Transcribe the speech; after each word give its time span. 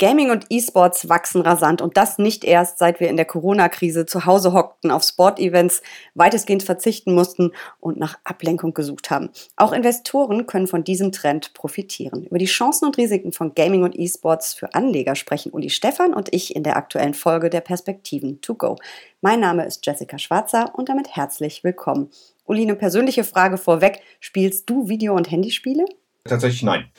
Gaming 0.00 0.32
und 0.32 0.46
E-Sports 0.50 1.08
wachsen 1.08 1.40
rasant 1.42 1.80
und 1.80 1.96
das 1.96 2.18
nicht 2.18 2.42
erst, 2.42 2.78
seit 2.78 2.98
wir 2.98 3.08
in 3.08 3.16
der 3.16 3.26
Corona-Krise 3.26 4.06
zu 4.06 4.26
Hause 4.26 4.52
hockten, 4.52 4.90
auf 4.90 5.04
Sport-Events 5.04 5.82
weitestgehend 6.14 6.64
verzichten 6.64 7.14
mussten 7.14 7.52
und 7.78 7.96
nach 7.96 8.18
Ablenkung 8.24 8.74
gesucht 8.74 9.10
haben. 9.10 9.30
Auch 9.54 9.72
Investoren 9.72 10.46
können 10.46 10.66
von 10.66 10.82
diesem 10.82 11.12
Trend 11.12 11.54
profitieren. 11.54 12.24
Über 12.24 12.38
die 12.38 12.46
Chancen 12.46 12.86
und 12.86 12.98
Risiken 12.98 13.30
von 13.30 13.54
Gaming 13.54 13.84
und 13.84 13.96
E-Sports 13.96 14.54
für 14.54 14.74
Anleger 14.74 15.14
sprechen 15.14 15.52
Uli 15.52 15.70
Stefan 15.70 16.12
und 16.12 16.34
ich 16.34 16.56
in 16.56 16.64
der 16.64 16.76
aktuellen 16.76 17.14
Folge 17.14 17.48
der 17.48 17.60
Perspektiven 17.60 18.40
to 18.40 18.56
go. 18.56 18.76
Mein 19.20 19.38
Name 19.38 19.64
ist 19.64 19.86
Jessica 19.86 20.18
Schwarzer 20.18 20.72
und 20.74 20.88
damit 20.88 21.14
herzlich 21.14 21.62
willkommen. 21.62 22.10
Uli, 22.46 22.62
eine 22.62 22.74
persönliche 22.74 23.22
Frage 23.22 23.58
vorweg. 23.58 24.00
Spielst 24.18 24.68
du 24.68 24.88
Video- 24.88 25.14
und 25.14 25.30
Handyspiele? 25.30 25.84
Tatsächlich 26.26 26.62
nein. 26.62 26.90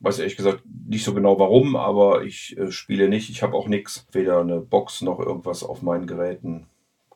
Weiß 0.00 0.18
ehrlich 0.18 0.36
gesagt 0.36 0.62
nicht 0.86 1.04
so 1.04 1.14
genau 1.14 1.38
warum, 1.38 1.76
aber 1.76 2.24
ich 2.24 2.56
äh, 2.58 2.70
spiele 2.70 3.08
nicht. 3.08 3.30
Ich 3.30 3.42
habe 3.42 3.56
auch 3.56 3.68
nichts, 3.68 4.06
weder 4.12 4.40
eine 4.40 4.60
Box 4.60 5.00
noch 5.00 5.18
irgendwas 5.18 5.62
auf 5.62 5.80
meinen 5.80 6.06
Geräten. 6.06 6.66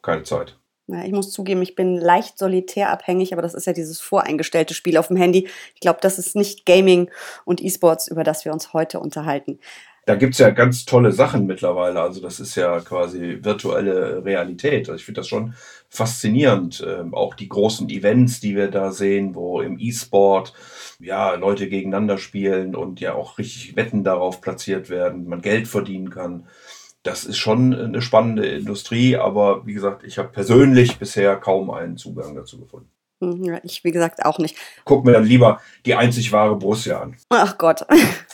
Keine 0.01 0.23
Zeit. 0.23 0.59
Ja, 0.87 1.05
ich 1.05 1.13
muss 1.13 1.31
zugeben, 1.31 1.63
ich 1.63 1.77
bin 1.77 1.97
leicht 1.97 2.37
solitärabhängig, 2.37 3.33
aber 3.33 3.43
das 3.43 3.55
ist 3.55 3.67
ja 3.67 3.73
dieses 3.73 4.01
voreingestellte 4.01 4.75
Spiel 4.75 4.97
auf 4.97 5.07
dem 5.07 5.17
Handy. 5.17 5.49
Ich 5.75 5.81
glaube, 5.81 6.01
das 6.03 6.19
ist 6.19 6.35
nicht 6.35 6.67
Gaming 6.67 7.11
und 7.45 7.63
E-Sports, 7.63 8.09
über 8.09 8.25
das 8.25 8.45
wir 8.45 8.53
uns 8.53 8.73
heute 8.73 8.99
unterhalten. 8.99 9.61
Da 10.07 10.15
gibt 10.15 10.35
es 10.35 10.39
ja 10.39 10.51
ganz 10.51 10.85
tolle 10.87 11.13
Sachen 11.13 11.47
mittlerweile. 11.47 12.01
Also 12.01 12.21
das 12.21 12.41
ist 12.41 12.55
ja 12.55 12.81
quasi 12.81 13.39
virtuelle 13.43 14.25
Realität. 14.25 14.89
Also 14.89 14.95
ich 14.99 15.05
finde 15.05 15.21
das 15.21 15.29
schon 15.29 15.55
faszinierend. 15.89 16.85
Ähm, 16.87 17.15
auch 17.15 17.35
die 17.35 17.49
großen 17.49 17.89
Events, 17.91 18.41
die 18.41 18.57
wir 18.57 18.69
da 18.69 18.93
sehen, 18.93 19.35
wo 19.35 19.61
im 19.61 19.79
E-Sport 19.79 20.55
ja 21.01 21.35
Leute 21.35 21.69
gegeneinander 21.69 22.19
spielen 22.19 22.75
und 22.75 23.01
ja 23.01 23.15
auch 23.15 23.39
richtig 23.39 23.77
Wetten 23.77 24.05
darauf 24.05 24.41
platziert 24.41 24.91
werden, 24.91 25.29
man 25.29 25.43
Geld 25.43 25.69
verdienen 25.69 26.11
kann. 26.11 26.47
Das 27.03 27.25
ist 27.25 27.39
schon 27.39 27.75
eine 27.75 28.03
spannende 28.03 28.47
Industrie, 28.47 29.17
aber 29.17 29.67
wie 29.67 29.73
gesagt, 29.73 30.05
ich 30.05 30.19
habe 30.19 30.29
persönlich 30.29 30.99
bisher 30.99 31.37
kaum 31.37 31.71
einen 31.71 31.97
Zugang 31.97 32.35
dazu 32.35 32.61
gefunden. 32.61 32.91
Hm, 33.21 33.45
ja, 33.45 33.61
ich, 33.63 33.85
wie 33.85 33.91
gesagt, 33.91 34.25
auch 34.25 34.39
nicht. 34.39 34.57
Guck 34.85 35.05
mir 35.05 35.13
dann 35.13 35.25
lieber 35.25 35.61
die 35.85 35.95
einzig 35.95 36.33
wahre 36.33 36.57
Borussia 36.57 37.01
an. 37.01 37.17
Ach 37.29 37.57
Gott. 37.59 37.87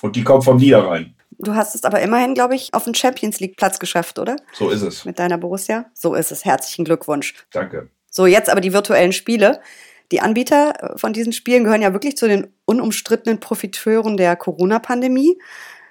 Und 0.03 0.17
die 0.17 0.25
kommt 0.25 0.44
vom 0.44 0.59
Niederrhein. 0.59 1.16
Du 1.39 1.55
hast 1.55 1.75
es 1.75 1.84
aber 1.84 2.01
immerhin, 2.01 2.34
glaube 2.34 2.55
ich, 2.55 2.73
auf 2.73 2.84
den 2.84 2.95
Champions 2.95 3.41
League 3.41 3.56
Platz 3.56 3.79
geschafft, 3.79 4.19
oder? 4.19 4.37
So 4.53 4.70
ist 4.70 4.83
es. 4.83 5.05
Mit 5.05 5.19
deiner 5.19 5.39
Borussia? 5.39 5.87
So 5.95 6.15
ist 6.15 6.33
es. 6.33 6.45
Herzlichen 6.45 6.84
Glückwunsch. 6.84 7.34
Danke. 7.53 7.91
So, 8.11 8.27
jetzt 8.27 8.48
aber 8.48 8.61
die 8.61 8.73
virtuellen 8.73 9.12
Spiele. 9.12 9.61
Die 10.12 10.20
Anbieter 10.20 10.95
von 10.97 11.12
diesen 11.12 11.33
Spielen 11.33 11.65
gehören 11.65 11.83
ja 11.83 11.93
wirklich 11.93 12.17
zu 12.17 12.28
den 12.28 12.53
unumstrittenen 12.65 13.41
Profiteuren 13.41 14.17
der 14.17 14.37
Corona-Pandemie. 14.37 15.39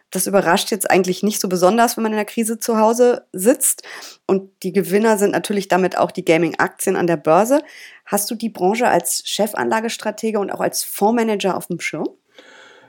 Das 0.10 0.28
überrascht 0.28 0.72
jetzt 0.72 0.90
eigentlich 0.90 1.24
nicht 1.24 1.42
so 1.42 1.50
besonders, 1.50 1.98
wenn 1.98 2.04
man 2.04 2.14
in 2.14 2.18
der 2.18 2.26
Krise 2.26 2.58
zu 2.58 2.78
Hause 2.80 3.28
sitzt. 3.34 3.84
Und 4.26 4.50
die 4.64 4.72
Gewinner 4.72 5.18
sind 5.18 5.32
natürlich 5.32 5.68
damit 5.68 5.98
auch 5.98 6.12
die 6.12 6.24
Gaming-Aktien 6.24 6.96
an 6.96 7.08
der 7.08 7.18
Börse. 7.18 7.62
Hast 8.06 8.32
du 8.32 8.36
die 8.36 8.50
Branche 8.50 8.88
als 8.88 9.24
Chefanlagestratege 9.26 10.40
und 10.40 10.52
auch 10.52 10.62
als 10.62 10.84
Fondsmanager 10.84 11.58
auf 11.58 11.68
dem 11.68 11.80
Schirm? 11.82 12.08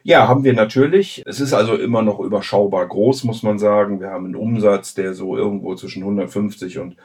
Ja, 0.09 0.29
haben 0.29 0.45
wir 0.45 0.53
natürlich. 0.53 1.25
Es 1.27 1.41
ist 1.41 1.53
also 1.53 1.75
immer 1.75 2.01
noch 2.01 2.21
überschaubar 2.21 2.87
groß, 2.87 3.25
muss 3.25 3.43
man 3.43 3.59
sagen. 3.59 3.99
Wir 3.99 4.11
haben 4.11 4.27
einen 4.27 4.37
Umsatz, 4.37 4.95
der 4.95 5.15
so 5.15 5.37
irgendwo 5.37 5.75
zwischen 5.75 6.05
150 6.05 6.79
und 6.79 6.97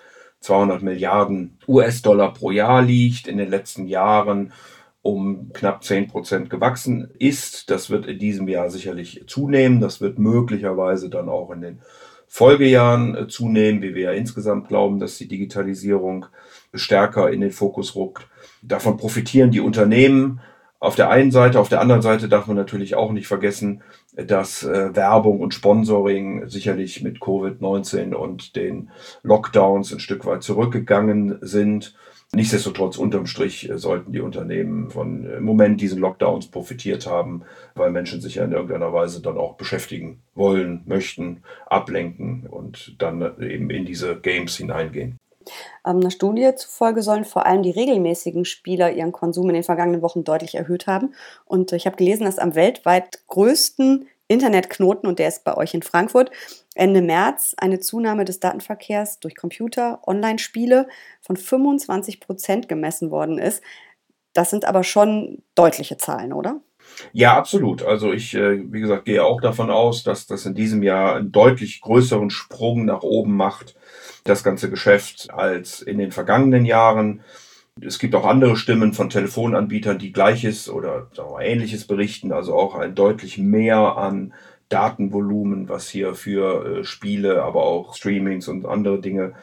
200 0.41 0.83
Milliarden 0.83 1.57
US-Dollar 1.67 2.31
pro 2.31 2.51
Jahr 2.51 2.83
liegt. 2.83 3.27
In 3.27 3.39
den 3.39 3.49
letzten 3.49 3.87
Jahren 3.87 4.53
um 5.01 5.51
knapp 5.51 5.83
10 5.83 6.09
Prozent 6.09 6.51
gewachsen 6.51 7.09
ist. 7.17 7.71
Das 7.71 7.89
wird 7.89 8.05
in 8.05 8.19
diesem 8.19 8.47
Jahr 8.47 8.69
sicherlich 8.69 9.23
zunehmen. 9.25 9.81
Das 9.81 9.99
wird 9.99 10.19
möglicherweise 10.19 11.09
dann 11.09 11.27
auch 11.27 11.49
in 11.49 11.61
den 11.61 11.79
Folgejahren 12.27 13.15
äh, 13.15 13.27
zunehmen, 13.27 13.81
wie 13.81 13.95
wir 13.95 14.03
ja 14.03 14.11
insgesamt 14.11 14.67
glauben, 14.67 14.99
dass 14.99 15.17
die 15.17 15.27
Digitalisierung 15.27 16.27
stärker 16.71 17.31
in 17.31 17.41
den 17.41 17.51
Fokus 17.51 17.95
rückt. 17.95 18.27
Davon 18.61 18.97
profitieren 18.97 19.49
die 19.49 19.59
Unternehmen 19.59 20.39
auf 20.81 20.95
der 20.95 21.11
einen 21.11 21.29
Seite, 21.29 21.59
auf 21.59 21.69
der 21.69 21.79
anderen 21.79 22.01
Seite 22.01 22.27
darf 22.27 22.47
man 22.47 22.57
natürlich 22.57 22.95
auch 22.95 23.11
nicht 23.11 23.27
vergessen, 23.27 23.83
dass 24.15 24.63
äh, 24.63 24.95
Werbung 24.95 25.39
und 25.39 25.53
Sponsoring 25.53 26.49
sicherlich 26.49 27.03
mit 27.03 27.19
Covid-19 27.19 28.13
und 28.15 28.55
den 28.55 28.89
Lockdowns 29.21 29.93
ein 29.93 29.99
Stück 29.99 30.25
weit 30.25 30.41
zurückgegangen 30.41 31.37
sind. 31.41 31.93
Nichtsdestotrotz 32.33 32.97
unterm 32.97 33.27
Strich 33.27 33.69
äh, 33.69 33.77
sollten 33.77 34.11
die 34.11 34.21
Unternehmen 34.21 34.89
von 34.89 35.23
äh, 35.27 35.35
im 35.35 35.43
Moment 35.43 35.79
diesen 35.81 35.99
Lockdowns 35.99 36.47
profitiert 36.47 37.05
haben, 37.05 37.43
weil 37.75 37.91
Menschen 37.91 38.19
sich 38.19 38.35
ja 38.35 38.43
in 38.43 38.51
irgendeiner 38.51 38.91
Weise 38.91 39.21
dann 39.21 39.37
auch 39.37 39.57
beschäftigen 39.57 40.23
wollen, 40.33 40.81
möchten, 40.87 41.43
ablenken 41.67 42.47
und 42.49 42.95
dann 42.97 43.21
eben 43.39 43.69
in 43.69 43.85
diese 43.85 44.19
Games 44.19 44.57
hineingehen. 44.57 45.19
Ähm, 45.85 45.97
einer 45.97 46.11
Studie 46.11 46.53
zufolge 46.55 47.01
sollen 47.01 47.25
vor 47.25 47.45
allem 47.45 47.63
die 47.63 47.71
regelmäßigen 47.71 48.45
Spieler 48.45 48.91
ihren 48.91 49.11
Konsum 49.11 49.49
in 49.49 49.55
den 49.55 49.63
vergangenen 49.63 50.01
Wochen 50.01 50.23
deutlich 50.23 50.55
erhöht 50.55 50.87
haben. 50.87 51.13
Und 51.45 51.71
ich 51.71 51.85
habe 51.85 51.97
gelesen, 51.97 52.25
dass 52.25 52.39
am 52.39 52.55
weltweit 52.55 53.19
größten 53.27 54.07
Internetknoten, 54.27 55.09
und 55.09 55.19
der 55.19 55.27
ist 55.27 55.43
bei 55.43 55.57
euch 55.57 55.73
in 55.73 55.81
Frankfurt, 55.81 56.31
Ende 56.73 57.01
März 57.01 57.53
eine 57.57 57.79
Zunahme 57.79 58.23
des 58.23 58.39
Datenverkehrs 58.39 59.19
durch 59.19 59.35
Computer, 59.35 59.99
Online-Spiele 60.07 60.87
von 61.19 61.35
25 61.35 62.21
Prozent 62.21 62.69
gemessen 62.69 63.11
worden 63.11 63.37
ist. 63.37 63.61
Das 64.33 64.49
sind 64.49 64.63
aber 64.63 64.83
schon 64.83 65.43
deutliche 65.55 65.97
Zahlen, 65.97 66.31
oder? 66.31 66.61
Ja, 67.13 67.35
absolut. 67.37 67.83
Also 67.83 68.13
ich, 68.13 68.33
äh, 68.33 68.61
wie 68.71 68.81
gesagt, 68.81 69.05
gehe 69.05 69.23
auch 69.23 69.41
davon 69.41 69.69
aus, 69.69 70.03
dass 70.03 70.27
das 70.27 70.45
in 70.45 70.55
diesem 70.55 70.83
Jahr 70.83 71.15
einen 71.15 71.31
deutlich 71.31 71.81
größeren 71.81 72.29
Sprung 72.29 72.85
nach 72.85 73.03
oben 73.03 73.35
macht 73.35 73.75
das 74.23 74.43
ganze 74.43 74.69
Geschäft 74.69 75.29
als 75.31 75.81
in 75.81 75.97
den 75.97 76.11
vergangenen 76.11 76.65
Jahren. 76.65 77.21
Es 77.81 77.99
gibt 77.99 78.15
auch 78.15 78.25
andere 78.25 78.55
Stimmen 78.55 78.93
von 78.93 79.09
Telefonanbietern, 79.09 79.97
die 79.97 80.11
gleiches 80.11 80.69
oder 80.69 81.07
ähnliches 81.39 81.85
berichten, 81.87 82.31
also 82.31 82.55
auch 82.55 82.75
ein 82.75 82.95
deutlich 82.95 83.37
mehr 83.37 83.97
an 83.97 84.33
Datenvolumen, 84.69 85.69
was 85.69 85.89
hier 85.89 86.13
für 86.13 86.79
äh, 86.79 86.83
Spiele, 86.83 87.43
aber 87.43 87.63
auch 87.63 87.95
Streamings 87.95 88.47
und 88.47 88.65
andere 88.65 89.01
Dinge 89.01 89.33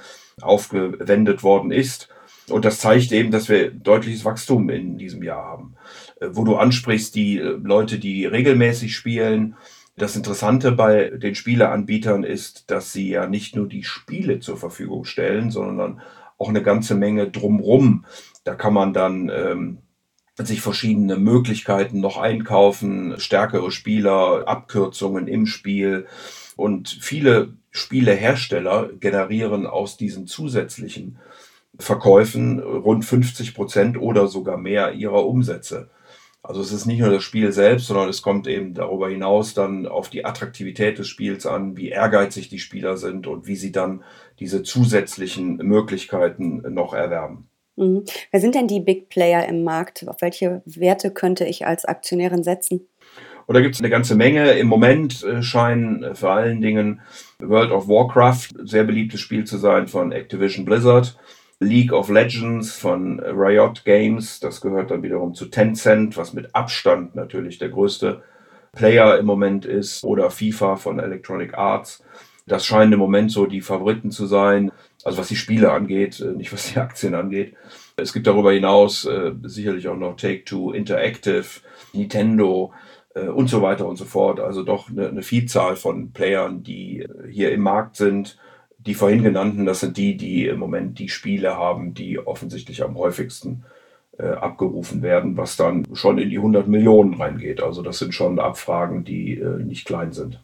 aufgewendet 0.41 1.43
worden 1.43 1.71
ist. 1.71 2.09
Und 2.51 2.65
das 2.65 2.81
zeigt 2.81 3.13
eben, 3.13 3.31
dass 3.31 3.49
wir 3.49 3.71
deutliches 3.71 4.25
Wachstum 4.25 4.71
in 4.71 4.99
diesem 4.99 5.23
Jahr 5.23 5.45
haben. 5.45 5.75
Äh, 6.21 6.29
wo 6.33 6.45
du 6.45 6.57
ansprichst, 6.57 7.15
die 7.15 7.39
äh, 7.39 7.59
Leute, 7.63 7.99
die 7.99 8.27
regelmäßig 8.27 8.95
spielen, 8.95 9.57
das 9.97 10.17
Interessante 10.17 10.73
bei 10.73 11.11
den 11.11 11.35
Spieleanbietern 11.35 12.23
ist, 12.23 12.71
dass 12.71 12.93
sie 12.93 13.11
ja 13.11 13.27
nicht 13.27 13.57
nur 13.57 13.67
die 13.67 13.83
Spiele 13.83 14.39
zur 14.39 14.57
Verfügung 14.57 15.05
stellen, 15.05 15.51
sondern 15.51 16.01
auch 16.39 16.49
eine 16.49 16.63
ganze 16.63 16.95
Menge 16.95 17.29
drumrum. 17.31 18.05
Da 18.45 18.55
kann 18.55 18.73
man 18.73 18.93
dann 18.93 19.29
ähm, 19.29 19.79
sich 20.37 20.61
verschiedene 20.61 21.17
Möglichkeiten 21.17 22.01
noch 22.01 22.17
einkaufen, 22.17 23.15
stärkere 23.19 23.73
Spieler, 23.73 24.45
Abkürzungen 24.47 25.27
im 25.27 25.47
Spiel. 25.47 26.07
Und 26.57 26.89
viele 26.89 27.55
Spielehersteller 27.73 28.91
generieren 29.01 29.67
aus 29.67 29.97
diesen 29.97 30.27
zusätzlichen 30.27 31.19
Verkäufen 31.79 32.61
rund 32.61 33.05
50 33.05 33.55
Prozent 33.55 34.01
oder 34.01 34.27
sogar 34.27 34.57
mehr 34.57 34.93
ihrer 34.93 35.27
Umsätze. 35.27 35.91
Also 36.43 36.61
es 36.61 36.73
ist 36.73 36.87
nicht 36.87 37.01
nur 37.01 37.11
das 37.11 37.23
Spiel 37.23 37.53
selbst, 37.53 37.89
sondern 37.89 38.09
es 38.09 38.23
kommt 38.23 38.47
eben 38.47 38.73
darüber 38.73 39.09
hinaus 39.09 39.55
dann 39.55 39.87
auf 39.87 40.09
die 40.09 40.25
Attraktivität 40.25 40.99
des 40.99 41.09
Spiels 41.09 41.47
an, 41.47 41.77
wie 41.77 41.91
ehrgeizig 41.91 42.49
die 42.49 42.59
Spieler 42.61 42.97
sind 42.97 43.27
und 43.27 43.47
wie 43.47 43.57
sie 43.57 43.73
dann 43.73 44.03
diese 44.39 44.63
zusätzlichen 44.63 45.57
Möglichkeiten 45.57 46.63
noch 46.73 46.95
erwerben. 46.95 47.49
Mhm. 47.77 48.05
Wer 48.31 48.41
sind 48.41 48.55
denn 48.55 48.67
die 48.67 48.81
Big 48.81 49.09
Player 49.09 49.47
im 49.47 49.63
Markt? 49.63 50.09
Auf 50.09 50.21
welche 50.21 50.63
Werte 50.65 51.11
könnte 51.11 51.45
ich 51.45 51.67
als 51.67 51.85
Aktionärin 51.85 52.43
setzen? 52.43 52.89
Und 53.47 53.55
da 53.55 53.61
gibt 53.61 53.77
es 53.77 53.81
eine 53.81 53.89
ganze 53.89 54.15
Menge. 54.15 54.53
Im 54.53 54.67
Moment 54.67 55.25
äh, 55.25 55.43
scheinen 55.43 56.03
äh, 56.03 56.15
vor 56.15 56.33
allen 56.33 56.61
Dingen 56.61 57.01
World 57.39 57.71
of 57.71 57.89
Warcraft 57.89 58.49
sehr 58.63 58.85
beliebtes 58.85 59.21
Spiel 59.21 59.45
zu 59.45 59.57
sein 59.57 59.89
von 59.89 60.13
Activision 60.13 60.65
Blizzard. 60.67 61.17
League 61.61 61.93
of 61.93 62.09
Legends 62.09 62.77
von 62.77 63.19
Riot 63.21 63.85
Games, 63.85 64.39
das 64.39 64.61
gehört 64.61 64.91
dann 64.91 65.03
wiederum 65.03 65.35
zu 65.35 65.47
Tencent, 65.47 66.17
was 66.17 66.33
mit 66.33 66.55
Abstand 66.55 67.17
natürlich 67.17 67.59
der 67.59 67.71
größte 67.71 68.23
Player 68.73 69.19
im 69.19 69.27
Moment 69.27 69.65
ist, 69.65 70.05
oder 70.05 70.31
FIFA 70.31 70.77
von 70.77 71.01
Electronic 71.01 71.55
Arts. 71.55 72.05
Das 72.47 72.65
scheinen 72.65 72.93
im 72.93 72.99
Moment 73.01 73.33
so 73.33 73.47
die 73.47 73.61
Favoriten 73.61 74.11
zu 74.11 74.27
sein, 74.27 74.71
also 75.05 75.19
was 75.19 75.29
die 75.29 75.37
Spiele 75.37 75.73
angeht, 75.73 76.21
äh, 76.21 76.33
nicht 76.33 76.53
was 76.53 76.73
die 76.73 76.79
Aktien 76.79 77.15
angeht. 77.15 77.55
Es 77.97 78.13
gibt 78.13 78.29
darüber 78.29 78.53
hinaus 78.53 79.05
äh, 79.05 79.33
sicherlich 79.43 79.89
auch 79.89 79.97
noch 79.97 80.17
Take-Two, 80.17 80.71
Interactive, 80.71 81.47
Nintendo 81.93 82.73
äh, 83.15 83.27
und 83.27 83.49
so 83.49 83.63
weiter 83.63 83.87
und 83.87 83.97
so 83.97 84.05
fort. 84.05 84.39
Also 84.39 84.63
doch 84.63 84.89
eine, 84.89 85.09
eine 85.09 85.23
Vielzahl 85.23 85.75
von 85.75 86.13
Playern, 86.13 86.63
die 86.63 87.01
äh, 87.01 87.09
hier 87.29 87.51
im 87.51 87.63
Markt 87.63 87.97
sind 87.97 88.39
die 88.79 88.95
vorhin 88.95 89.23
genannten, 89.23 89.67
das 89.67 89.81
sind 89.81 89.97
die, 89.97 90.17
die 90.17 90.47
im 90.47 90.59
Moment 90.59 90.99
die 90.99 91.09
Spiele 91.09 91.57
haben, 91.57 91.95
die 91.95 92.19
offensichtlich 92.19 92.83
am 92.83 92.97
häufigsten 92.97 93.65
äh, 94.19 94.29
abgerufen 94.29 95.03
werden, 95.03 95.37
was 95.37 95.57
dann 95.57 95.85
schon 95.93 96.19
in 96.19 96.31
die 96.31 96.39
100 96.39 96.69
Millionen 96.69 97.15
reingeht. 97.15 97.63
Also 97.63 97.83
das 97.83 97.99
sind 97.99 98.15
schon 98.15 98.39
Abfragen, 98.39 99.05
die 99.05 99.39
äh, 99.39 99.63
nicht 99.63 99.85
klein 99.85 100.13
sind. 100.13 100.41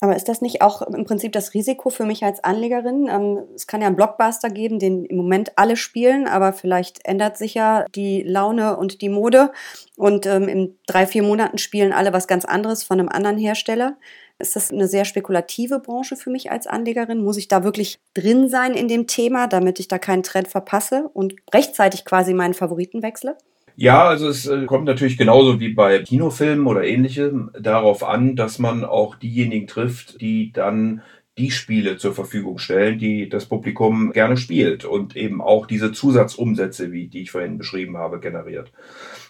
Aber 0.00 0.14
ist 0.14 0.28
das 0.28 0.42
nicht 0.42 0.60
auch 0.60 0.82
im 0.82 1.04
Prinzip 1.04 1.32
das 1.32 1.54
Risiko 1.54 1.88
für 1.88 2.04
mich 2.04 2.22
als 2.22 2.44
Anlegerin? 2.44 3.08
Ähm, 3.10 3.44
es 3.54 3.66
kann 3.66 3.80
ja 3.80 3.86
einen 3.86 3.96
Blockbuster 3.96 4.50
geben, 4.50 4.78
den 4.78 5.06
im 5.06 5.16
Moment 5.16 5.52
alle 5.56 5.76
spielen, 5.76 6.28
aber 6.28 6.52
vielleicht 6.52 7.06
ändert 7.06 7.38
sich 7.38 7.54
ja 7.54 7.86
die 7.94 8.22
Laune 8.22 8.76
und 8.76 9.00
die 9.00 9.08
Mode 9.08 9.52
und 9.96 10.26
ähm, 10.26 10.48
in 10.48 10.78
drei, 10.86 11.06
vier 11.06 11.22
Monaten 11.22 11.56
spielen 11.56 11.94
alle 11.94 12.12
was 12.12 12.26
ganz 12.26 12.44
anderes 12.44 12.84
von 12.84 13.00
einem 13.00 13.08
anderen 13.08 13.38
Hersteller. 13.38 13.96
Ist 14.38 14.54
das 14.54 14.70
eine 14.70 14.86
sehr 14.86 15.06
spekulative 15.06 15.78
Branche 15.78 16.16
für 16.16 16.30
mich 16.30 16.50
als 16.50 16.66
Anlegerin? 16.66 17.24
Muss 17.24 17.38
ich 17.38 17.48
da 17.48 17.64
wirklich 17.64 17.98
drin 18.12 18.48
sein 18.48 18.74
in 18.74 18.86
dem 18.86 19.06
Thema, 19.06 19.46
damit 19.46 19.80
ich 19.80 19.88
da 19.88 19.98
keinen 19.98 20.22
Trend 20.22 20.48
verpasse 20.48 21.08
und 21.14 21.34
rechtzeitig 21.54 22.04
quasi 22.04 22.34
meinen 22.34 22.54
Favoriten 22.54 23.02
wechsle? 23.02 23.36
Ja, 23.76 24.04
also 24.08 24.28
es 24.28 24.46
äh, 24.46 24.64
kommt 24.64 24.86
natürlich 24.86 25.18
genauso 25.18 25.60
wie 25.60 25.74
bei 25.74 25.98
Kinofilmen 25.98 26.66
oder 26.66 26.84
ähnlichem 26.84 27.50
darauf 27.58 28.04
an, 28.04 28.34
dass 28.34 28.58
man 28.58 28.84
auch 28.84 29.16
diejenigen 29.16 29.66
trifft, 29.66 30.20
die 30.20 30.50
dann 30.52 31.02
die 31.38 31.50
Spiele 31.50 31.98
zur 31.98 32.14
Verfügung 32.14 32.56
stellen, 32.58 32.98
die 32.98 33.28
das 33.28 33.44
Publikum 33.44 34.12
gerne 34.12 34.38
spielt 34.38 34.86
und 34.86 35.16
eben 35.16 35.42
auch 35.42 35.66
diese 35.66 35.92
Zusatzumsätze, 35.92 36.92
wie 36.92 37.08
die 37.08 37.22
ich 37.22 37.30
vorhin 37.30 37.58
beschrieben 37.58 37.98
habe, 37.98 38.20
generiert. 38.20 38.72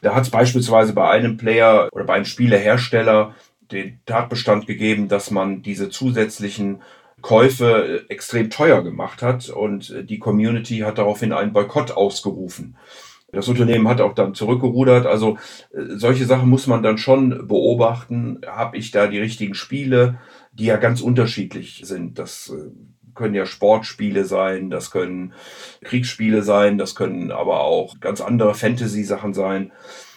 Da 0.02 0.14
hat 0.14 0.22
es 0.22 0.30
beispielsweise 0.30 0.92
bei 0.92 1.10
einem 1.10 1.36
Player 1.36 1.88
oder 1.92 2.04
bei 2.04 2.14
einem 2.14 2.24
Spielehersteller 2.24 3.34
den 3.72 4.00
Tatbestand 4.06 4.66
gegeben, 4.66 5.08
dass 5.08 5.30
man 5.30 5.62
diese 5.62 5.90
zusätzlichen 5.90 6.80
Käufe 7.22 8.04
äh, 8.08 8.12
extrem 8.12 8.50
teuer 8.50 8.82
gemacht 8.82 9.22
hat 9.22 9.48
und 9.48 9.90
äh, 9.90 10.04
die 10.04 10.18
Community 10.18 10.78
hat 10.78 10.98
daraufhin 10.98 11.32
einen 11.32 11.52
Boykott 11.52 11.92
ausgerufen. 11.92 12.76
Das 13.32 13.48
Unternehmen 13.48 13.88
hat 13.88 14.00
auch 14.00 14.14
dann 14.14 14.34
zurückgerudert. 14.34 15.06
Also 15.06 15.38
äh, 15.74 15.96
solche 15.96 16.26
Sachen 16.26 16.48
muss 16.48 16.66
man 16.66 16.82
dann 16.82 16.98
schon 16.98 17.48
beobachten. 17.48 18.40
Habe 18.46 18.76
ich 18.76 18.90
da 18.90 19.06
die 19.06 19.18
richtigen 19.18 19.54
Spiele, 19.54 20.18
die 20.52 20.66
ja 20.66 20.76
ganz 20.76 21.00
unterschiedlich 21.00 21.82
sind. 21.84 22.18
Das 22.18 22.52
können 23.14 23.34
ja 23.34 23.46
Sportspiele 23.46 24.24
sein, 24.24 24.70
das 24.70 24.90
können 24.90 25.32
Kriegsspiele 25.82 26.42
sein, 26.42 26.78
das 26.78 26.94
können 26.94 27.30
aber 27.30 27.62
auch 27.62 27.98
ganz 27.98 28.20
andere 28.20 28.54
Fantasy-Sachen 28.54 29.32
sein. 29.32 29.72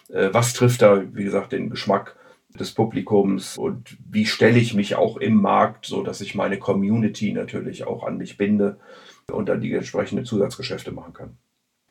Was 0.09 0.53
trifft 0.53 0.81
da, 0.81 1.01
wie 1.13 1.23
gesagt, 1.23 1.53
den 1.53 1.69
Geschmack 1.69 2.18
des 2.57 2.73
Publikums 2.73 3.57
und 3.57 3.97
wie 4.09 4.25
stelle 4.25 4.57
ich 4.57 4.73
mich 4.73 4.95
auch 4.95 5.17
im 5.17 5.35
Markt, 5.35 5.85
so 5.85 6.03
dass 6.03 6.21
ich 6.21 6.35
meine 6.35 6.57
Community 6.57 7.31
natürlich 7.31 7.85
auch 7.85 8.03
an 8.03 8.17
mich 8.17 8.37
binde 8.37 8.79
und 9.31 9.49
dann 9.49 9.61
die 9.61 9.73
entsprechenden 9.73 10.25
Zusatzgeschäfte 10.25 10.91
machen 10.91 11.13
kann. 11.13 11.37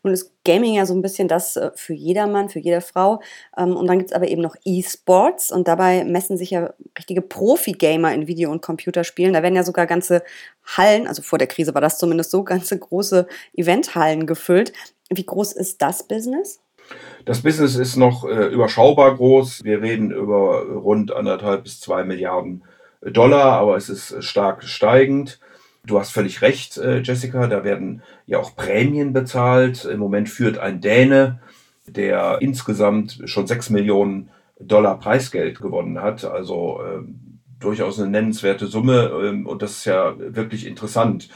Nun 0.02 0.14
ist 0.14 0.32
Gaming 0.44 0.75
ja 0.75 0.87
so 0.87 0.94
ein 0.94 1.02
bisschen 1.02 1.28
das 1.28 1.56
äh, 1.56 1.70
für 1.75 1.93
jedermann, 1.93 2.49
für 2.49 2.60
jede 2.60 2.81
Frau. 2.81 3.20
Ähm, 3.56 3.76
und 3.76 3.87
dann 3.88 3.99
gibt 3.99 4.10
es 4.10 4.16
aber 4.16 4.28
eben 4.28 4.43
noch 4.43 4.56
E-Sports 4.64 5.50
und 5.50 5.66
dabei 5.66 6.05
messen 6.05 6.37
sich 6.37 6.50
ja 6.50 6.72
richtige 6.96 7.20
Profi-Gamer 7.20 8.14
in 8.14 8.26
Video- 8.26 8.50
und 8.50 8.62
Computerspielen. 8.62 9.32
Da 9.32 9.43
werden 9.43 9.56
ja 9.56 9.64
sogar 9.64 9.87
ganze 9.87 10.22
Hallen, 10.64 11.06
also 11.06 11.22
vor 11.22 11.38
der 11.38 11.49
Krise 11.49 11.75
war 11.75 11.81
das 11.81 11.99
zumindest 11.99 12.31
so, 12.31 12.44
ganze 12.44 12.78
große 12.78 13.26
Eventhallen 13.55 14.26
gefüllt. 14.26 14.72
Wie 15.10 15.26
groß 15.26 15.52
ist 15.52 15.82
das 15.82 16.06
Business? 16.06 16.60
Das 17.25 17.43
Business 17.43 17.76
ist 17.76 17.96
noch 17.96 18.25
äh, 18.25 18.46
überschaubar 18.46 19.14
groß. 19.14 19.64
Wir 19.64 19.82
reden 19.82 20.11
über 20.11 20.67
rund 20.67 21.12
anderthalb 21.12 21.64
bis 21.64 21.81
zwei 21.81 22.05
Milliarden 22.05 22.62
Dollar, 23.02 23.58
aber 23.58 23.76
es 23.76 23.88
ist 23.88 24.25
stark 24.25 24.64
steigend. 24.64 25.38
Du 25.85 25.99
hast 25.99 26.11
völlig 26.11 26.43
recht, 26.43 26.76
äh, 26.79 27.00
Jessica, 27.00 27.46
da 27.46 27.64
werden 27.64 28.02
ja 28.26 28.38
auch 28.38 28.56
Prämien 28.56 29.12
bezahlt. 29.12 29.85
Im 29.85 30.00
Moment 30.00 30.29
führt 30.29 30.58
ein 30.58 30.81
Däne, 30.81 31.40
der 31.87 32.38
insgesamt 32.40 33.20
schon 33.25 33.46
6 33.46 33.70
Millionen 33.70 34.31
Dollar 34.61 34.99
Preisgeld 34.99 35.61
gewonnen 35.61 36.02
hat. 36.02 36.25
Also 36.25 36.81
äh, 36.82 37.02
durchaus 37.61 37.99
eine 37.99 38.11
nennenswerte 38.11 38.67
Summe. 38.67 39.11
Ähm, 39.23 39.46
und 39.46 39.62
das 39.62 39.79
ist 39.79 39.84
ja 39.84 40.14
wirklich 40.19 40.67
interessant, 40.67 41.29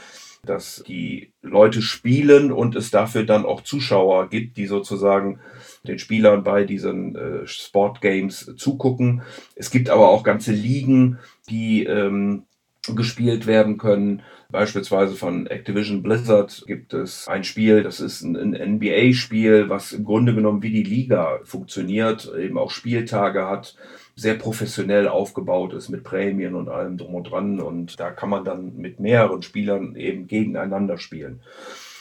dass 0.45 0.83
die 0.87 1.31
Leute 1.41 1.81
spielen 1.81 2.51
und 2.51 2.75
es 2.75 2.91
dafür 2.91 3.23
dann 3.23 3.45
auch 3.45 3.61
Zuschauer 3.61 4.29
gibt, 4.29 4.57
die 4.57 4.65
sozusagen 4.65 5.39
den 5.87 5.99
Spielern 5.99 6.43
bei 6.43 6.65
diesen 6.65 7.15
äh, 7.15 7.47
Sportgames 7.47 8.53
zugucken. 8.57 9.21
Es 9.55 9.71
gibt 9.71 9.89
aber 9.89 10.09
auch 10.09 10.23
ganze 10.23 10.51
Ligen, 10.51 11.19
die 11.49 11.85
ähm, 11.85 12.43
gespielt 12.95 13.47
werden 13.47 13.77
können. 13.77 14.21
Beispielsweise 14.49 15.15
von 15.15 15.47
Activision 15.47 16.03
Blizzard 16.03 16.63
gibt 16.67 16.93
es 16.93 17.27
ein 17.27 17.43
Spiel, 17.43 17.81
das 17.81 17.99
ist 17.99 18.21
ein, 18.21 18.51
NBA-Spiel, 18.51 19.69
was 19.69 19.93
im 19.93 20.03
Grunde 20.03 20.35
genommen 20.35 20.61
wie 20.61 20.71
die 20.71 20.83
Liga 20.83 21.39
funktioniert, 21.43 22.31
eben 22.37 22.57
auch 22.57 22.69
Spieltage 22.69 23.47
hat, 23.47 23.75
sehr 24.15 24.35
professionell 24.35 25.07
aufgebaut 25.07 25.73
ist 25.73 25.89
mit 25.89 26.03
Prämien 26.03 26.55
und 26.55 26.69
allem 26.69 26.97
drum 26.97 27.15
und 27.15 27.31
dran. 27.31 27.59
Und 27.59 27.99
da 27.99 28.11
kann 28.11 28.29
man 28.29 28.45
dann 28.45 28.75
mit 28.75 28.99
mehreren 28.99 29.41
Spielern 29.41 29.95
eben 29.95 30.27
gegeneinander 30.27 30.97
spielen. 30.97 31.41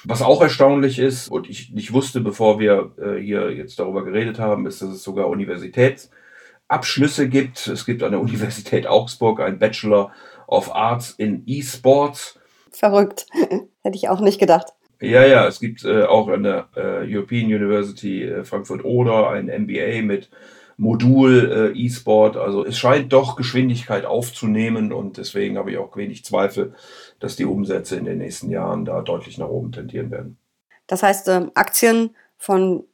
Was 0.04 0.20
auch 0.20 0.42
erstaunlich 0.42 0.98
ist 0.98 1.28
und 1.28 1.48
ich 1.48 1.70
nicht 1.70 1.92
wusste, 1.92 2.20
bevor 2.20 2.58
wir 2.58 2.90
äh, 3.00 3.20
hier 3.20 3.52
jetzt 3.52 3.78
darüber 3.78 4.04
geredet 4.04 4.40
haben, 4.40 4.66
ist, 4.66 4.82
dass 4.82 4.90
es 4.90 5.04
sogar 5.04 5.28
Universitätsabschlüsse 5.28 7.28
gibt. 7.28 7.68
Es 7.68 7.86
gibt 7.86 8.02
an 8.02 8.10
der 8.10 8.20
Universität 8.20 8.88
Augsburg 8.88 9.40
einen 9.40 9.60
Bachelor 9.60 10.10
of 10.52 10.74
Arts 10.74 11.14
in 11.16 11.42
E-Sports. 11.46 12.38
Verrückt. 12.70 13.26
Hätte 13.82 13.96
ich 13.96 14.08
auch 14.08 14.20
nicht 14.20 14.38
gedacht. 14.38 14.72
Ja, 15.00 15.26
ja, 15.26 15.48
es 15.48 15.58
gibt 15.58 15.84
äh, 15.84 16.04
auch 16.04 16.28
an 16.28 16.44
der 16.44 16.68
äh, 16.76 17.12
European 17.12 17.46
University 17.46 18.22
äh, 18.22 18.44
Frankfurt 18.44 18.84
oder 18.84 19.30
ein 19.30 19.46
MBA 19.46 20.02
mit 20.02 20.30
Modul 20.76 21.72
äh, 21.74 21.78
E-Sport. 21.78 22.36
Also 22.36 22.64
es 22.64 22.78
scheint 22.78 23.12
doch 23.12 23.34
Geschwindigkeit 23.34 24.04
aufzunehmen 24.04 24.92
und 24.92 25.16
deswegen 25.16 25.58
habe 25.58 25.72
ich 25.72 25.78
auch 25.78 25.96
wenig 25.96 26.24
Zweifel, 26.24 26.74
dass 27.18 27.34
die 27.34 27.44
Umsätze 27.44 27.96
in 27.96 28.04
den 28.04 28.18
nächsten 28.18 28.50
Jahren 28.50 28.84
da 28.84 29.00
deutlich 29.00 29.38
nach 29.38 29.48
oben 29.48 29.72
tendieren 29.72 30.10
werden. 30.12 30.38
Das 30.86 31.02
heißt, 31.02 31.28
ähm, 31.28 31.50
Aktien 31.54 32.14
von 32.36 32.84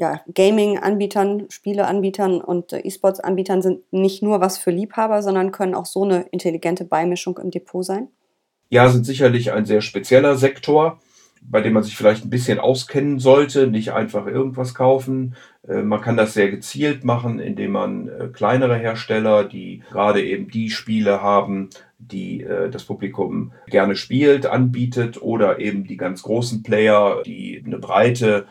ja, 0.00 0.22
Gaming-Anbietern, 0.34 1.44
Spiele-Anbietern 1.50 2.40
und 2.40 2.72
äh, 2.72 2.78
E-Sports-Anbietern 2.78 3.60
sind 3.60 3.80
nicht 3.92 4.22
nur 4.22 4.40
was 4.40 4.56
für 4.56 4.70
Liebhaber, 4.70 5.22
sondern 5.22 5.52
können 5.52 5.74
auch 5.74 5.84
so 5.84 6.04
eine 6.04 6.22
intelligente 6.30 6.86
Beimischung 6.86 7.36
im 7.36 7.50
Depot 7.50 7.84
sein? 7.84 8.08
Ja, 8.70 8.88
sind 8.88 9.04
sicherlich 9.04 9.52
ein 9.52 9.66
sehr 9.66 9.82
spezieller 9.82 10.36
Sektor, 10.36 11.00
bei 11.42 11.60
dem 11.60 11.74
man 11.74 11.82
sich 11.82 11.98
vielleicht 11.98 12.24
ein 12.24 12.30
bisschen 12.30 12.58
auskennen 12.58 13.18
sollte, 13.18 13.66
nicht 13.66 13.92
einfach 13.92 14.26
irgendwas 14.26 14.74
kaufen. 14.74 15.36
Äh, 15.66 15.82
man 15.82 16.00
kann 16.00 16.16
das 16.16 16.34
sehr 16.34 16.50
gezielt 16.50 17.04
machen, 17.04 17.38
indem 17.38 17.72
man 17.72 18.08
äh, 18.08 18.28
kleinere 18.32 18.76
Hersteller, 18.76 19.44
die 19.44 19.82
gerade 19.90 20.22
eben 20.22 20.48
die 20.48 20.70
Spiele 20.70 21.22
haben, 21.22 21.70
die 21.98 22.42
äh, 22.42 22.70
das 22.70 22.84
Publikum 22.84 23.52
gerne 23.66 23.96
spielt, 23.96 24.46
anbietet 24.46 25.20
oder 25.20 25.60
eben 25.60 25.86
die 25.86 25.96
ganz 25.96 26.22
großen 26.22 26.62
Player, 26.62 27.22
die 27.24 27.62
eine 27.64 27.78
breite 27.78 28.46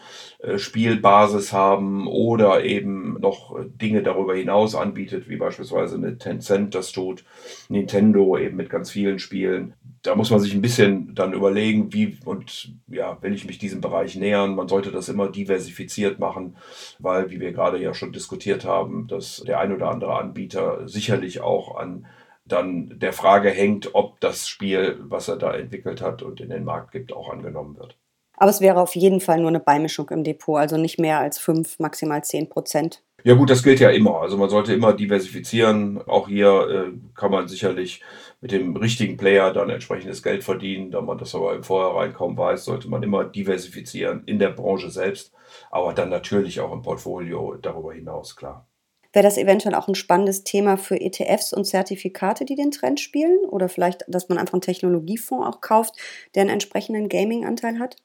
Spielbasis 0.55 1.51
haben 1.51 2.07
oder 2.07 2.63
eben 2.63 3.19
noch 3.19 3.59
Dinge 3.65 4.03
darüber 4.03 4.35
hinaus 4.35 4.73
anbietet, 4.73 5.27
wie 5.27 5.35
beispielsweise 5.35 5.95
eine 5.95 6.17
Tencent 6.17 6.73
das 6.75 6.93
tut, 6.93 7.25
Nintendo 7.67 8.37
eben 8.37 8.55
mit 8.55 8.69
ganz 8.69 8.89
vielen 8.89 9.19
Spielen. 9.19 9.73
Da 10.01 10.15
muss 10.15 10.31
man 10.31 10.39
sich 10.39 10.53
ein 10.53 10.61
bisschen 10.61 11.13
dann 11.13 11.33
überlegen, 11.33 11.91
wie 11.91 12.17
und 12.23 12.73
ja, 12.87 13.21
will 13.21 13.33
ich 13.33 13.45
mich 13.45 13.57
diesem 13.57 13.81
Bereich 13.81 14.15
nähern. 14.15 14.55
Man 14.55 14.69
sollte 14.69 14.91
das 14.91 15.09
immer 15.09 15.29
diversifiziert 15.29 16.19
machen, 16.19 16.55
weil, 16.99 17.31
wie 17.31 17.39
wir 17.39 17.53
gerade 17.53 17.81
ja 17.81 17.93
schon 17.93 18.11
diskutiert 18.11 18.65
haben, 18.65 19.07
dass 19.07 19.37
der 19.45 19.59
ein 19.59 19.73
oder 19.73 19.89
andere 19.89 20.15
Anbieter 20.17 20.87
sicherlich 20.87 21.41
auch 21.41 21.75
an 21.75 22.05
dann 22.45 22.99
der 22.99 23.13
Frage 23.13 23.49
hängt, 23.49 23.93
ob 23.93 24.19
das 24.19 24.47
Spiel, 24.47 24.97
was 25.01 25.27
er 25.27 25.37
da 25.37 25.53
entwickelt 25.53 26.01
hat 26.01 26.21
und 26.23 26.41
in 26.41 26.49
den 26.49 26.63
Markt 26.63 26.91
gibt, 26.91 27.13
auch 27.13 27.31
angenommen 27.31 27.77
wird. 27.77 27.95
Aber 28.33 28.49
es 28.49 28.61
wäre 28.61 28.79
auf 28.79 28.95
jeden 28.95 29.19
Fall 29.19 29.39
nur 29.39 29.49
eine 29.49 29.59
Beimischung 29.59 30.09
im 30.09 30.23
Depot, 30.23 30.57
also 30.57 30.77
nicht 30.77 30.97
mehr 30.97 31.19
als 31.19 31.37
5, 31.39 31.79
maximal 31.79 32.23
10 32.23 32.49
Prozent. 32.49 33.03
Ja 33.23 33.33
gut, 33.35 33.49
das 33.49 33.63
gilt 33.63 33.79
ja 33.79 33.89
immer. 33.89 34.21
Also 34.21 34.37
man 34.37 34.49
sollte 34.49 34.73
immer 34.73 34.93
diversifizieren. 34.93 36.01
Auch 36.07 36.27
hier 36.27 36.91
äh, 36.93 37.15
kann 37.15 37.31
man 37.31 37.47
sicherlich 37.47 38.01
mit 38.41 38.51
dem 38.51 38.75
richtigen 38.75 39.17
Player 39.17 39.51
dann 39.51 39.69
entsprechendes 39.69 40.23
Geld 40.23 40.43
verdienen. 40.43 40.91
Da 40.91 41.01
man 41.01 41.17
das 41.17 41.35
aber 41.35 41.55
im 41.55 41.63
Vorhinein 41.63 42.13
kaum 42.13 42.37
weiß, 42.37 42.65
sollte 42.65 42.89
man 42.89 43.03
immer 43.03 43.25
diversifizieren 43.25 44.23
in 44.25 44.39
der 44.39 44.49
Branche 44.49 44.89
selbst, 44.89 45.33
aber 45.71 45.93
dann 45.93 46.09
natürlich 46.09 46.59
auch 46.61 46.71
im 46.71 46.81
Portfolio 46.81 47.55
darüber 47.61 47.93
hinaus, 47.93 48.35
klar. 48.35 48.65
Wäre 49.11 49.23
das 49.23 49.39
eventuell 49.39 49.73
auch 49.73 49.87
ein 49.87 49.95
spannendes 49.95 50.43
Thema 50.43 50.77
für 50.77 51.01
ETFs 51.01 51.51
und 51.51 51.65
Zertifikate, 51.65 52.45
die 52.45 52.55
den 52.55 52.69
Trend 52.69 52.99
spielen? 52.99 53.39
Oder 53.49 53.67
vielleicht, 53.67 54.05
dass 54.07 54.29
man 54.29 54.37
einfach 54.37 54.53
einen 54.53 54.61
Technologiefonds 54.61 55.47
auch 55.47 55.61
kauft, 55.61 55.95
der 56.35 56.41
einen 56.41 56.51
entsprechenden 56.51 57.09
Gaming-Anteil 57.09 57.79
hat? 57.79 57.95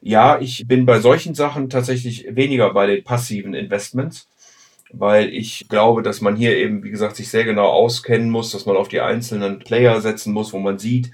Ja, 0.00 0.38
ich 0.40 0.66
bin 0.68 0.86
bei 0.86 1.00
solchen 1.00 1.34
Sachen 1.34 1.70
tatsächlich 1.70 2.26
weniger 2.30 2.72
bei 2.72 2.86
den 2.86 3.04
passiven 3.04 3.54
Investments. 3.54 4.28
weil 4.92 5.28
ich 5.34 5.68
glaube, 5.68 6.02
dass 6.02 6.20
man 6.22 6.36
hier 6.36 6.56
eben, 6.56 6.82
wie 6.84 6.90
gesagt, 6.90 7.16
sich 7.16 7.30
sehr 7.30 7.44
genau 7.44 7.66
auskennen 7.68 8.30
muss, 8.30 8.52
dass 8.52 8.66
man 8.66 8.76
auf 8.76 8.88
die 8.88 9.00
einzelnen 9.02 9.58
Player 9.60 10.00
setzen 10.00 10.32
muss, 10.32 10.52
wo 10.52 10.58
man 10.60 10.78
sieht, 10.78 11.12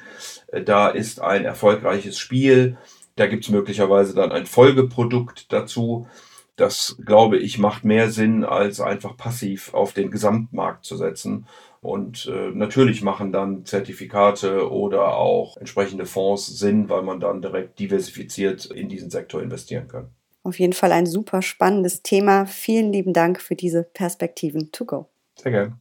äh, 0.48 0.62
da 0.62 0.88
ist 0.88 1.20
ein 1.20 1.44
erfolgreiches 1.44 2.18
Spiel, 2.18 2.78
da 3.16 3.26
gibt 3.26 3.44
es 3.44 3.50
möglicherweise 3.50 4.14
dann 4.14 4.32
ein 4.32 4.46
Folgeprodukt 4.46 5.52
dazu. 5.52 6.08
Das, 6.56 6.96
glaube 7.04 7.38
ich, 7.38 7.58
macht 7.58 7.84
mehr 7.84 8.10
Sinn, 8.10 8.44
als 8.44 8.80
einfach 8.80 9.16
passiv 9.16 9.74
auf 9.74 9.92
den 9.92 10.10
Gesamtmarkt 10.10 10.84
zu 10.84 10.96
setzen. 10.96 11.46
Und 11.84 12.26
äh, 12.32 12.50
natürlich 12.50 13.02
machen 13.02 13.30
dann 13.30 13.66
Zertifikate 13.66 14.70
oder 14.70 15.16
auch 15.18 15.58
entsprechende 15.58 16.06
Fonds 16.06 16.46
Sinn, 16.46 16.88
weil 16.88 17.02
man 17.02 17.20
dann 17.20 17.42
direkt 17.42 17.78
diversifiziert 17.78 18.64
in 18.64 18.88
diesen 18.88 19.10
Sektor 19.10 19.42
investieren 19.42 19.86
kann. 19.86 20.08
Auf 20.44 20.58
jeden 20.58 20.72
Fall 20.72 20.92
ein 20.92 21.04
super 21.04 21.42
spannendes 21.42 22.02
Thema. 22.02 22.46
Vielen 22.46 22.90
lieben 22.90 23.12
Dank 23.12 23.38
für 23.38 23.54
diese 23.54 23.82
Perspektiven 23.82 24.72
to 24.72 24.86
go. 24.86 25.10
Sehr 25.36 25.52
gerne. 25.52 25.78